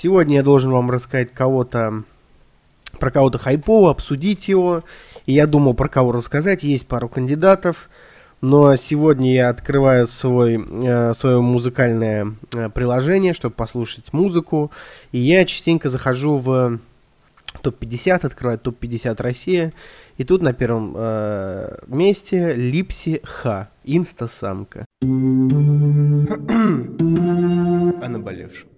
[0.00, 2.04] Сегодня я должен вам рассказать кого-то,
[3.00, 4.84] про кого-то хайпово, обсудить его.
[5.26, 6.62] И я думал, про кого рассказать.
[6.62, 7.90] Есть пару кандидатов.
[8.40, 14.70] Но сегодня я открываю свой, э, свое музыкальное э, приложение, чтобы послушать музыку.
[15.10, 16.78] И я частенько захожу в
[17.60, 19.72] топ-50, открываю топ-50 Россия.
[20.16, 24.84] И тут на первом э, месте Липси Ха, инстасамка.
[25.02, 25.06] О
[28.08, 28.68] наболевшем.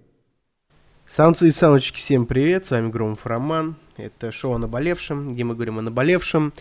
[1.13, 3.75] Самцы и самочки, всем привет, с вами Громов Роман.
[3.97, 6.53] Это шоу о наболевшем, где мы говорим о наболевшем.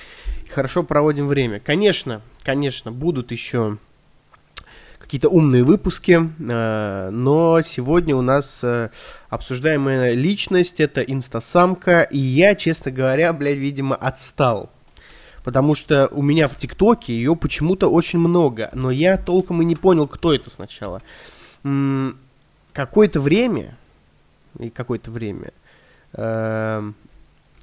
[0.44, 1.60] И хорошо проводим время.
[1.60, 3.78] Конечно, конечно, будут еще
[4.98, 8.90] какие-то умные выпуски, э, но сегодня у нас э,
[9.30, 14.72] обсуждаемая личность, это инстасамка, и я, честно говоря, блядь, видимо, отстал.
[15.44, 19.76] Потому что у меня в ТикТоке ее почему-то очень много, но я толком и не
[19.76, 21.04] понял, кто это сначала.
[22.74, 23.78] Какое-то время,
[24.58, 25.52] и какое-то время.
[26.14, 26.96] Эм,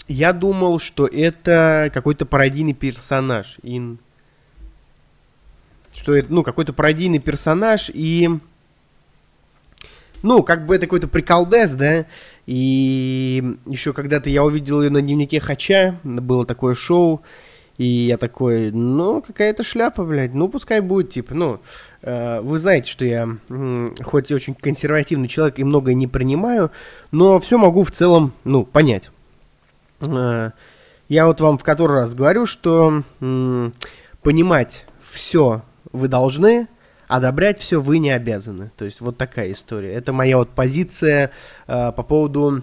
[0.09, 3.57] я думал, что это какой-то пародийный персонаж.
[3.63, 3.99] Ин...
[5.95, 8.29] Что это, ну, какой-то пародийный персонаж и...
[10.23, 12.07] Ну, как бы это какой-то приколдес, да?
[12.47, 17.23] И еще когда-то я увидел ее на дневнике Хача, было такое шоу,
[17.79, 21.61] и я такой, ну, какая-то шляпа, блядь, ну, пускай будет, типа, ну,
[22.03, 26.71] э, вы знаете, что я, э, хоть и очень консервативный человек и многое не принимаю,
[27.11, 29.11] но все могу в целом, ну, понять.
[30.01, 30.53] Э,
[31.09, 33.71] я вот вам в который раз говорю, что э,
[34.23, 36.69] понимать все вы должны,
[37.09, 38.71] одобрять все вы не обязаны.
[38.77, 39.93] То есть вот такая история.
[39.93, 41.31] Это моя вот позиция
[41.67, 42.63] э, по поводу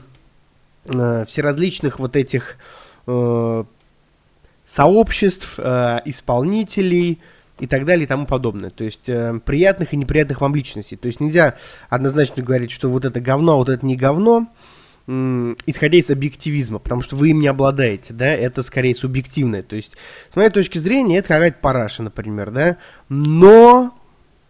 [0.85, 2.57] э, всеразличных вот этих
[3.07, 3.63] э,
[4.73, 7.19] сообществ, э, исполнителей
[7.59, 8.71] и так далее и тому подобное.
[8.71, 10.95] То есть э, приятных и неприятных вам личностей.
[10.95, 11.57] То есть нельзя
[11.89, 14.47] однозначно говорить, что вот это говно, а вот это не говно,
[15.05, 19.61] исходя из объективизма, потому что вы им не обладаете, да, это скорее субъективное.
[19.61, 19.91] То есть,
[20.31, 22.77] с моей точки зрения, это какая-то параша, например, да,
[23.09, 23.93] но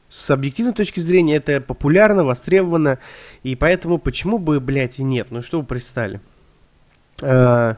[0.09, 2.99] с объективной точки зрения это популярно, востребовано,
[3.41, 6.21] и поэтому почему бы, блядь, и нет, ну что вы пристали.
[7.19, 7.77] Э,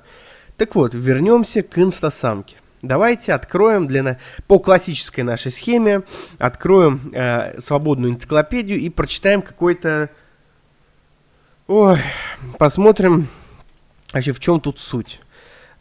[0.57, 2.55] так вот, вернемся к инстасамке.
[2.81, 6.03] Давайте откроем для, по классической нашей схеме,
[6.37, 10.09] откроем э, свободную энциклопедию и прочитаем какой-то...
[11.67, 11.97] Ой,
[12.59, 13.27] посмотрим
[14.13, 15.19] вообще в чем тут суть.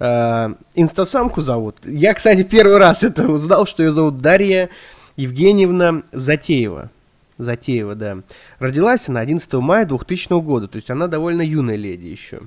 [0.00, 1.76] Э, инстасамку зовут.
[1.84, 4.70] Я, кстати, первый раз это узнал, что ее зовут Дарья
[5.16, 6.90] Евгеньевна Затеева.
[7.36, 8.18] Затеева, да.
[8.58, 12.40] Родилась она 11 мая 2000 года, то есть она довольно юная леди еще.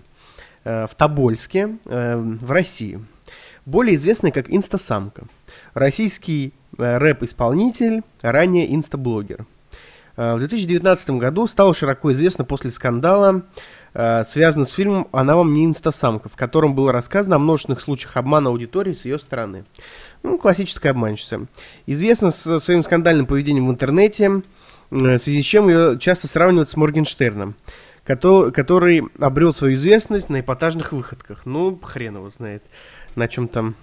[0.67, 2.99] Э, в Тобольске, э, в России.
[3.65, 5.23] Более известная как инстасамка.
[5.73, 9.45] Российский э, рэп-исполнитель, ранее инстаблогер.
[10.17, 13.43] В 2019 году стала широко известна после скандала,
[13.93, 18.49] связанного с фильмом «Она вам не инстасамка», в котором было рассказано о множественных случаях обмана
[18.49, 19.63] аудитории с ее стороны.
[20.23, 21.45] Ну, классическая обманщица.
[21.85, 24.41] Известна своим скандальным поведением в интернете,
[24.89, 27.55] в связи с чем ее часто сравнивают с Моргенштерном
[28.07, 31.45] который обрел свою известность на эпатажных выходках.
[31.45, 32.63] Ну, хрен его знает,
[33.15, 33.75] на чем там...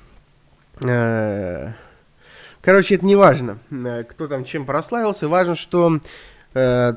[0.80, 1.72] Э,
[2.62, 5.28] короче, это не важно, э, кто там чем прославился.
[5.28, 6.00] Важно, что
[6.54, 6.94] э,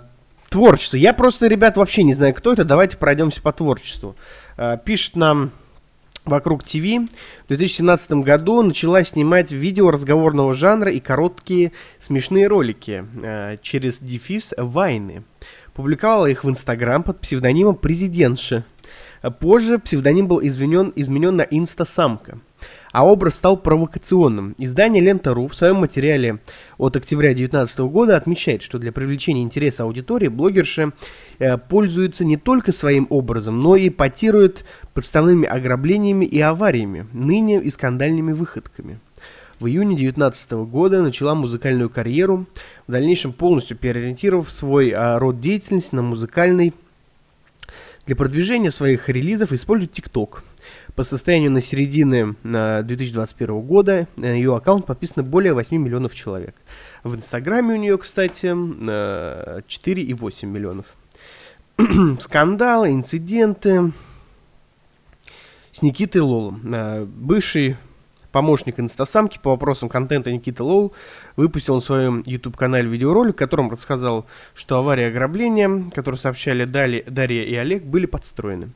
[0.49, 0.97] творчество.
[0.97, 2.63] Я просто, ребят, вообще не знаю, кто это.
[2.63, 4.15] Давайте пройдемся по творчеству.
[4.57, 5.51] Э, пишет нам
[6.27, 7.07] Вокруг ТВ
[7.45, 11.71] в 2017 году начала снимать видео разговорного жанра и короткие
[12.01, 15.23] смешные ролики э, через дефис Вайны.
[15.77, 18.65] Публиковала их в Инстаграм под псевдонимом Президентша.
[19.39, 22.39] Позже псевдоним был изменен, изменен на Инстасамка,
[22.91, 24.55] а образ стал провокационным.
[24.57, 26.39] Издание Лента.ру в своем материале
[26.79, 30.93] от октября 2019 года отмечает, что для привлечения интереса аудитории блогерши
[31.37, 37.69] э, пользуются не только своим образом, но и потируют подставными ограблениями и авариями, ныне и
[37.69, 38.99] скандальными выходками
[39.59, 42.45] в июне 2019 года начала музыкальную карьеру,
[42.85, 46.73] в дальнейшем полностью переориентировав свой а, род деятельности на музыкальный.
[48.05, 50.39] Для продвижения своих релизов использует TikTok.
[50.95, 56.55] По состоянию на середины 2021 года на ее аккаунт подписано более 8 миллионов человек.
[57.03, 60.85] В Инстаграме у нее, кстати, 4,8 миллионов.
[62.19, 63.91] Скандалы, инциденты
[65.71, 66.61] с Никитой Лолом.
[66.73, 67.77] А, бывший
[68.31, 70.93] помощник инстасамки по вопросам контента Никита Лоу
[71.35, 77.43] выпустил на своем YouTube-канале видеоролик, в котором рассказал, что авария ограбления, которую сообщали Дали, Дарья
[77.43, 78.69] и Олег, были подстроены.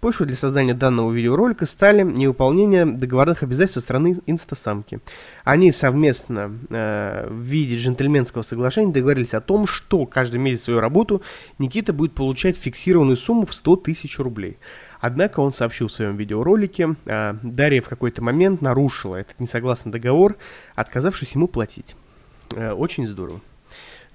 [0.00, 5.00] Почвой для создания данного видеоролика стали невыполнение договорных обязательств со стороны инстасамки.
[5.42, 11.22] Они совместно э, в виде джентльменского соглашения договорились о том, что каждый месяц свою работу
[11.58, 14.58] Никита будет получать фиксированную сумму в 100 тысяч рублей.
[15.00, 20.36] Однако он сообщил в своем видеоролике, э, Дарья в какой-то момент нарушила этот несогласный договор,
[20.74, 21.94] отказавшись ему платить.
[22.54, 23.40] Э, очень здорово.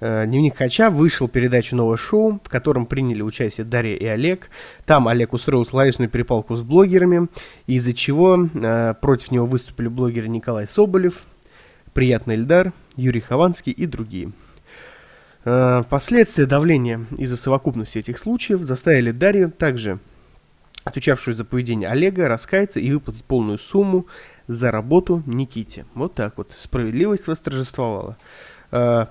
[0.04, 4.48] Э, Дневник Хача вышел передача «Новое шоу», в котором приняли участие Дарья и Олег.
[4.84, 7.28] Там Олег устроил словесную перепалку с блогерами,
[7.68, 11.22] из-за чего э, против него выступили блогеры Николай Соболев,
[11.94, 14.32] Приятный Эльдар, Юрий Хованский и другие.
[15.44, 20.00] Э, последствия давления из-за совокупности этих случаев заставили Дарью, также
[20.84, 24.06] отвечавшую за поведение Олега, раскаяться и выплатить полную сумму
[24.48, 25.86] за работу Никите.
[25.94, 26.52] Вот так вот.
[26.58, 28.16] Справедливость восторжествовала.
[28.70, 29.06] Э,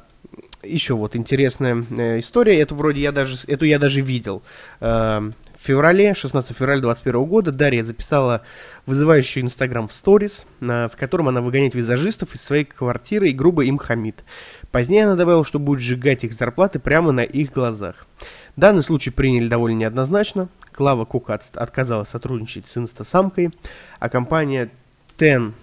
[0.63, 4.43] еще вот интересная э, история, эту вроде я даже, эту я даже видел.
[4.79, 5.19] Э,
[5.57, 8.41] в феврале, 16 февраля 2021 года Дарья записала
[8.87, 14.23] вызывающий Инстаграм сторис, в котором она выгоняет визажистов из своей квартиры и грубо им хамит.
[14.71, 18.07] Позднее она добавила, что будет сжигать их зарплаты прямо на их глазах.
[18.55, 20.49] Данный случай приняли довольно неоднозначно.
[20.71, 23.51] Клава Кука от, отказалась сотрудничать с инстасамкой,
[23.99, 24.69] а компания
[25.17, 25.53] Ten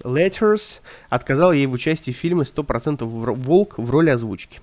[0.00, 4.60] Letters отказал ей в участии в фильме «100% волк» в роли озвучки.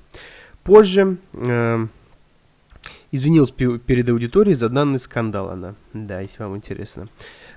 [0.64, 1.88] Позже э,
[3.12, 5.76] извинилась перед аудиторией за данный скандал она.
[5.94, 7.08] Да, если вам интересно.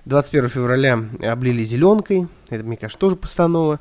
[0.04, 2.28] 21 февраля облили зеленкой.
[2.48, 3.80] Это, мне кажется, тоже постанова.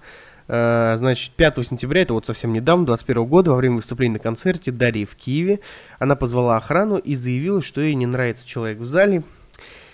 [0.51, 4.73] Uh, значит, 5 сентября, это вот совсем недавно, 21 года, во время выступления на концерте
[4.73, 5.61] Дарьи в Киеве,
[5.97, 9.23] она позвала охрану и заявила, что ей не нравится человек в зале,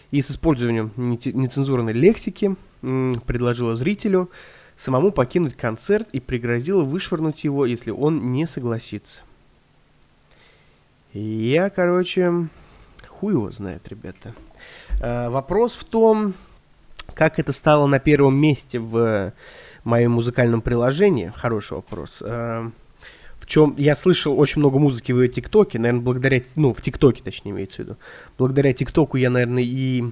[0.10, 4.32] и с использованием нецензурной лексики предложила зрителю
[4.78, 9.22] самому покинуть концерт и пригрозила вышвырнуть его, если он не согласится.
[11.14, 12.48] Я, короче,
[13.08, 14.34] хуй его знает, ребята.
[15.00, 16.34] А, вопрос в том,
[17.14, 19.34] как это стало на первом месте в
[19.84, 21.32] моем музыкальном приложении.
[21.36, 22.22] Хороший вопрос.
[22.22, 22.70] А,
[23.40, 27.52] в чем я слышал очень много музыки в ТикТоке, наверное, благодаря, ну, в ТикТоке, точнее,
[27.52, 27.98] имеется в виду.
[28.38, 30.04] Благодаря ТикТоку я, наверное, и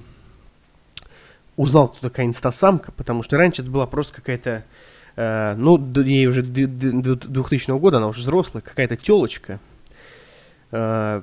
[1.56, 4.64] узнал, кто такая инстасамка, потому что раньше это была просто какая-то,
[5.16, 9.60] э, ну, ей уже 2000 года, она уже взрослая, какая-то телочка,
[10.70, 11.22] э,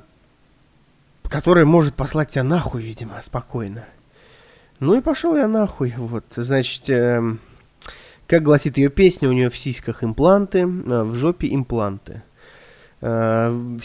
[1.24, 3.86] которая может послать тебя нахуй, видимо, спокойно.
[4.84, 7.38] Ну и пошел я нахуй, вот, значит, э,
[8.28, 12.22] как гласит ее песня, у нее в сиськах импланты, э, в жопе импланты.
[13.00, 13.80] Э,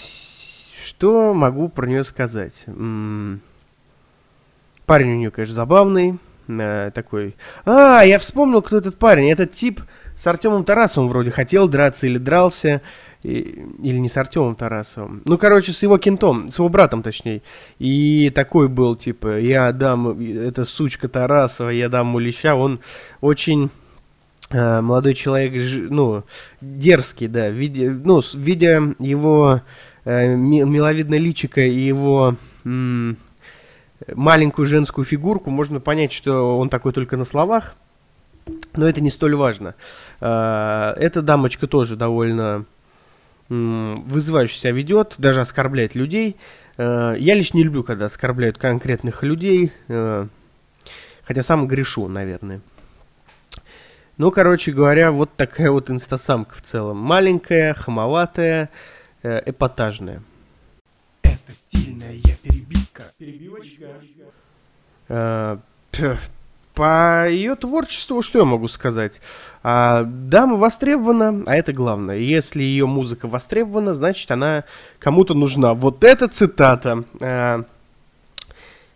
[0.84, 2.64] что могу про нее сказать?
[2.66, 3.40] Парень
[5.12, 6.18] у нее, конечно, забавный,
[6.48, 7.36] э, такой...
[7.64, 9.30] А, я вспомнил, кто этот парень.
[9.30, 9.80] Этот тип
[10.16, 12.82] с Артемом Тарасовым вроде хотел драться или дрался.
[13.22, 15.22] И, или не с Артемом Тарасовым.
[15.24, 17.42] Ну, короче, с его кентом, с его братом, точнее.
[17.80, 22.54] И такой был, типа, я дам, это сучка Тарасова, я дам ему леща.
[22.54, 22.78] Он
[23.20, 23.70] очень
[24.50, 25.52] э, молодой человек,
[25.90, 26.22] ну,
[26.60, 29.62] дерзкий, да, видя, ну, видя его
[30.04, 32.36] э, миловидное личико и его...
[34.14, 37.74] маленькую женскую фигурку, можно понять, что он такой только на словах,
[38.74, 39.74] но это не столь важно.
[40.20, 42.64] А, эта дамочка тоже довольно
[43.50, 46.36] вызывающе себя ведет, даже оскорбляет людей.
[46.76, 50.28] А, я лично не люблю, когда оскорбляют конкретных людей, а,
[51.24, 52.60] хотя сам грешу, наверное.
[54.18, 56.96] Ну, короче говоря, вот такая вот инстасамка в целом.
[56.98, 58.68] Маленькая, хамоватая,
[59.22, 60.22] э, эпатажная.
[61.22, 62.27] Это стильная.
[63.18, 64.00] Перебивочка.
[65.08, 65.58] А,
[66.72, 69.20] по ее творчеству, что я могу сказать?
[69.64, 72.18] А, дама востребована, а это главное.
[72.18, 74.62] Если ее музыка востребована, значит она
[75.00, 75.74] кому-то нужна.
[75.74, 77.02] Вот эта цитата.
[77.20, 77.64] А,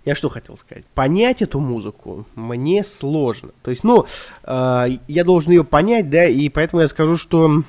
[0.04, 0.84] я что хотел сказать?
[0.94, 3.50] Понять эту музыку мне сложно.
[3.64, 4.06] То есть, ну,
[4.44, 7.62] э, я должен ее понять, да, и поэтому я скажу, что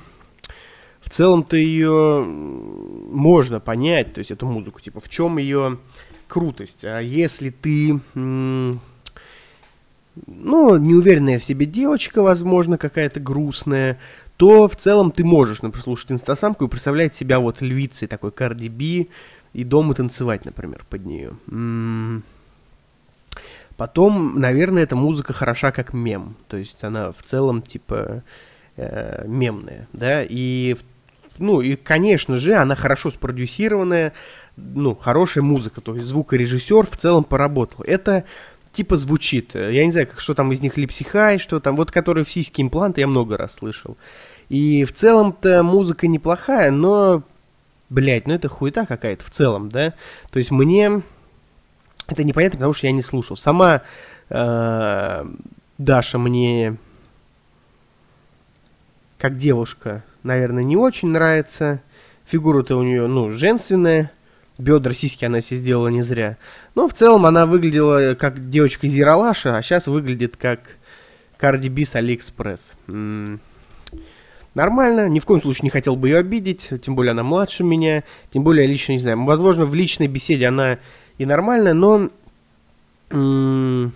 [1.00, 5.78] в целом-то ее можно понять, то есть эту музыку, типа, в чем ее
[6.28, 6.84] крутость.
[6.84, 8.78] А если ты, ну,
[10.26, 13.98] неуверенная в себе девочка, возможно, какая-то грустная,
[14.36, 18.68] то в целом ты можешь, например, слушать инстасамку и представлять себя вот львицей такой Карди
[18.68, 19.08] Би
[19.52, 21.36] и дома танцевать, например, под нее.
[23.76, 28.22] Потом, наверное, эта музыка хороша как мем, то есть она в целом типа
[28.76, 30.76] э, мемная, да, и
[31.38, 34.12] ну и, конечно же, она хорошо спродюсированная,
[34.56, 37.84] ну, хорошая музыка, то есть звукорежиссер в целом поработал.
[37.84, 38.24] Это
[38.72, 39.54] типа звучит.
[39.54, 42.60] Я не знаю, как, что там из них липсихай, что там, вот который в сиськи
[42.60, 43.96] импланты я много раз слышал.
[44.48, 47.22] И в целом-то музыка неплохая, но,
[47.88, 49.94] блядь, ну это хуета какая-то в целом, да?
[50.30, 51.02] То есть мне
[52.06, 53.36] это непонятно, потому что я не слушал.
[53.36, 53.82] Сама
[54.28, 55.24] э,
[55.78, 56.76] Даша мне
[59.18, 61.80] как девушка, наверное, не очень нравится.
[62.24, 64.10] Фигура-то у нее, ну, женственная.
[64.58, 66.36] Бедра, сиськи она себе сделала не зря.
[66.74, 70.60] Но в целом она выглядела как девочка из Ералаша, а сейчас выглядит как
[71.40, 72.74] Би с Алиэкспресс.
[74.54, 78.04] Нормально, ни в коем случае не хотел бы ее обидеть, тем более она младше меня,
[78.32, 79.24] тем более лично не знаю.
[79.24, 80.78] Возможно, в личной беседе она
[81.18, 82.08] и нормальная, но
[83.10, 83.90] в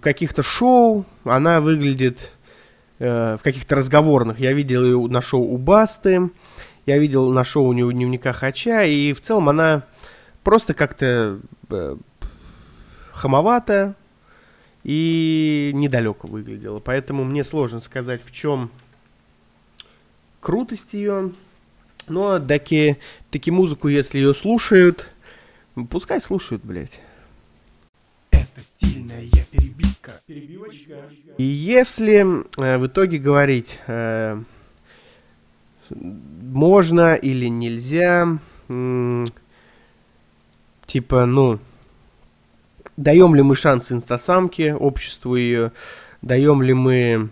[0.00, 2.32] каких-то шоу она выглядит,
[2.98, 4.38] э, в каких-то разговорных.
[4.38, 6.30] Я видел ее на шоу у Басты,
[6.86, 9.84] я видел на шоу у нее дневника Хача, и в целом она
[10.42, 11.96] просто как-то э,
[13.12, 13.96] хамовата
[14.84, 16.78] и недалеко выглядела.
[16.78, 18.70] Поэтому мне сложно сказать, в чем
[20.40, 21.32] крутость ее.
[22.08, 22.98] Но таки,
[23.32, 25.10] таки музыку, если ее слушают,
[25.90, 27.00] пускай слушают, блядь.
[30.26, 31.08] Перебивочка.
[31.38, 34.36] И если э, в итоге говорить, э,
[35.88, 38.36] можно или нельзя,
[40.88, 41.60] типа, ну,
[42.96, 45.70] даем ли мы шанс инстасамке, обществу ее,
[46.22, 47.30] даем ли мы,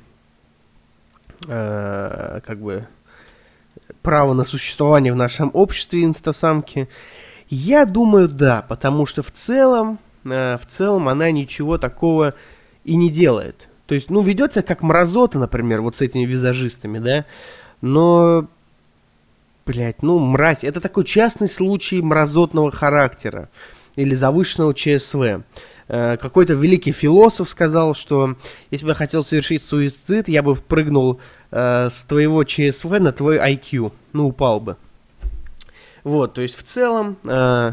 [1.48, 2.86] э, как бы,
[4.02, 6.88] право на существование в нашем обществе инстасамки?
[7.48, 12.34] Я думаю, да, потому что в целом, э, в целом она ничего такого
[12.84, 13.68] и не делает.
[13.86, 17.24] То есть, ну, ведется как мразота, например, вот с этими визажистами, да,
[17.80, 18.48] но,
[19.66, 23.50] блядь, ну, мразь, это такой частный случай мразотного характера
[23.96, 25.42] или завышенного ЧСВ.
[25.86, 28.36] Э, какой-то великий философ сказал, что
[28.70, 33.36] если бы я хотел совершить суицид, я бы прыгнул э, с твоего ЧСВ на твой
[33.36, 33.92] IQ.
[34.14, 34.76] Ну, упал бы.
[36.04, 37.72] Вот, то есть в целом э,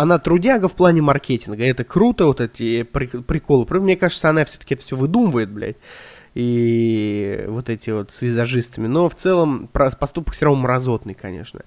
[0.00, 1.64] она трудяга в плане маркетинга.
[1.64, 3.66] Это круто, вот эти приколы.
[3.80, 5.76] Мне кажется, она все-таки это все выдумывает, блядь
[6.34, 8.86] и вот эти вот с визажистами.
[8.86, 11.62] Но в целом поступок все равно мразотный, конечно.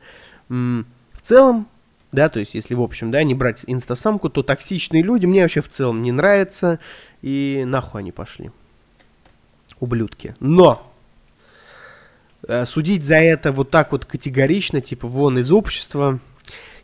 [0.50, 1.68] В целом,
[2.12, 5.62] да, то есть если в общем, да, не брать инстасамку, то токсичные люди мне вообще
[5.62, 6.80] в целом не нравятся,
[7.22, 8.52] и нахуй они пошли.
[9.80, 10.36] Ублюдки.
[10.40, 10.90] Но!
[12.48, 16.20] Э, судить за это вот так вот категорично, типа вон из общества,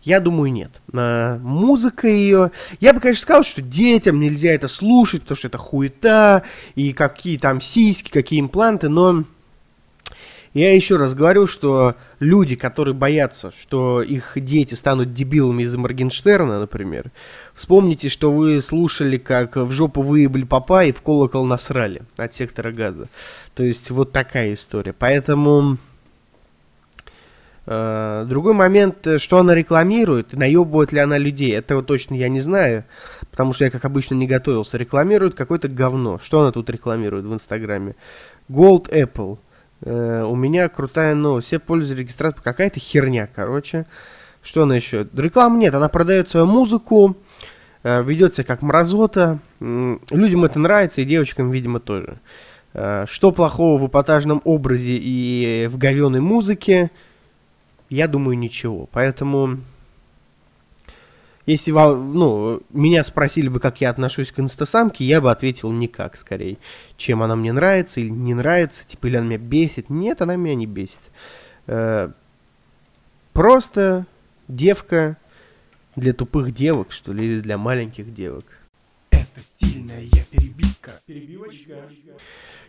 [0.04, 0.72] я думаю, нет.
[0.94, 2.52] А, музыка ее...
[2.80, 6.44] Я бы, конечно, сказал, что детям нельзя это слушать, потому что это хуета,
[6.76, 9.24] и какие там сиськи, какие импланты, но...
[10.56, 16.60] Я еще раз говорю, что люди, которые боятся, что их дети станут дебилами из-за Моргенштерна,
[16.60, 17.12] например,
[17.54, 22.72] вспомните, что вы слушали, как в жопу выебли папа и в колокол насрали от сектора
[22.72, 23.10] газа.
[23.54, 24.94] То есть вот такая история.
[24.98, 25.78] Поэтому
[27.70, 32.84] другой момент, э, что она рекламирует, наебывает ли она людей, этого точно я не знаю,
[33.30, 34.76] потому что я, как обычно, не готовился.
[34.78, 36.18] Рекламирует какое-то говно.
[36.18, 37.96] Что она тут рекламирует в Инстаграме?
[38.50, 39.38] Gold Apple.
[39.82, 41.48] Uh, у меня крутая новость.
[41.48, 42.44] Все пользуются регистрацией.
[42.44, 43.86] Какая-то херня, короче.
[44.42, 45.08] Что она еще?
[45.14, 45.76] Рекламы нет.
[45.76, 47.16] Она продает свою музыку,
[47.84, 49.40] ведет себя как мразота.
[49.60, 52.20] Людям это нравится, и девочкам, видимо, тоже.
[52.74, 56.92] Что плохого в эпатажном образе и в говеной музыке?
[57.90, 58.88] Я думаю, ничего.
[58.92, 59.58] Поэтому,
[61.46, 66.58] если ну, меня спросили бы, как я отношусь к инстасамке, я бы ответил никак, скорее.
[66.98, 69.90] Чем она мне нравится или не нравится, типа, или она меня бесит.
[69.90, 71.00] Нет, она меня не бесит.
[71.66, 72.12] Э,
[73.34, 74.06] просто
[74.48, 75.18] девка
[75.96, 78.46] для тупых девок, что ли, или для маленьких девок.
[79.10, 80.92] Это стильная перебивка.
[81.08, 81.74] Перебивочка.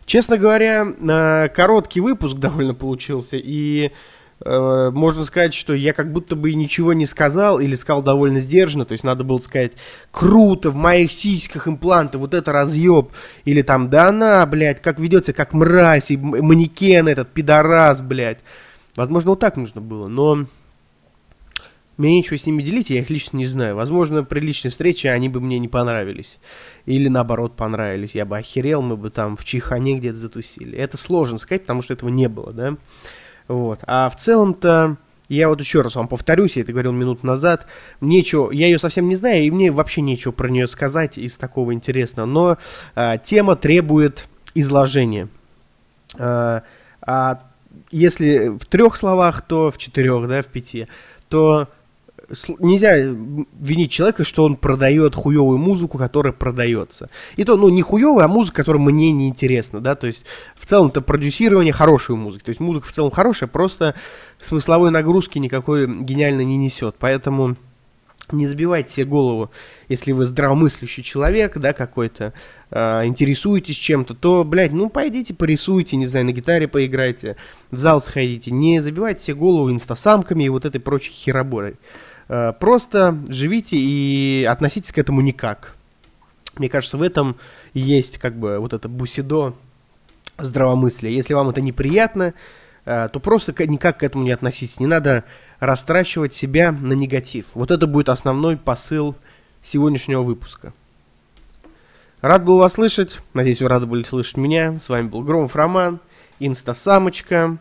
[0.05, 3.95] Честно говоря, короткий выпуск довольно получился, и Э,
[4.43, 8.93] можно сказать, что я как будто бы ничего не сказал или сказал довольно сдержанно, то
[8.93, 9.73] есть надо было сказать
[10.11, 13.09] круто, в моих сиськах импланты, вот это разъеб,
[13.45, 18.39] или там, да она, блядь, как ведется, как мразь, и манекен этот, пидорас, блядь.
[18.95, 20.45] Возможно, вот так нужно было, но
[21.97, 23.75] мне нечего с ними делить, я их лично не знаю.
[23.75, 26.39] Возможно, при личной встрече они бы мне не понравились.
[26.87, 28.15] Или наоборот понравились.
[28.15, 30.75] Я бы охерел, мы бы там в Чихане где-то затусили.
[30.77, 32.75] Это сложно сказать, потому что этого не было, да.
[33.51, 33.79] Вот.
[33.85, 34.95] А в целом-то,
[35.27, 37.67] я вот еще раз вам повторюсь, я это говорил минуту назад,
[37.99, 41.73] нечего, я ее совсем не знаю, и мне вообще нечего про нее сказать из такого
[41.73, 42.57] интересного, но
[42.95, 45.27] а, тема требует изложения.
[46.17, 46.63] А,
[47.01, 47.41] а
[47.91, 50.87] если в трех словах, то в четырех, да, в пяти,
[51.27, 51.67] то
[52.59, 52.95] нельзя
[53.59, 57.09] винить человека, что он продает хуевую музыку, которая продается.
[57.35, 60.23] И то, ну, не хуевая, а музыка, которая мне не интересна, да, то есть
[60.55, 63.95] в целом это продюсирование хорошей музыки, то есть музыка в целом хорошая, просто
[64.39, 67.55] смысловой нагрузки никакой гениально не несет, поэтому
[68.31, 69.51] не забивайте себе голову,
[69.89, 72.33] если вы здравомыслящий человек, да, какой-то,
[72.69, 77.35] э, интересуетесь чем-то, то, блядь, ну, пойдите порисуйте, не знаю, на гитаре поиграйте,
[77.71, 81.75] в зал сходите, не забивайте себе голову инстасамками и вот этой прочей хероборой.
[82.31, 85.75] Э, просто живите и относитесь к этому никак.
[86.55, 87.35] Мне кажется, в этом
[87.73, 89.53] есть, как бы, вот это бусидо
[90.37, 91.11] здравомыслия.
[91.11, 92.33] Если вам это неприятно,
[92.85, 94.79] э, то просто никак к этому не относитесь.
[94.79, 95.25] Не надо
[95.59, 97.47] растрачивать себя на негатив.
[97.53, 99.17] Вот это будет основной посыл
[99.61, 100.71] сегодняшнего выпуска.
[102.21, 103.19] Рад был вас слышать.
[103.33, 104.79] Надеюсь, вы рады были слышать меня.
[104.81, 105.99] С вами был Громов Роман,
[106.39, 107.57] Инстасамочка,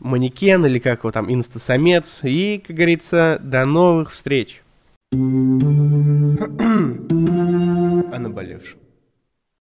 [0.00, 2.20] Манекен или как его там, Инстасамец.
[2.24, 4.62] И, как говорится, до новых встреч.
[5.12, 5.16] О
[8.18, 8.78] наболевшем.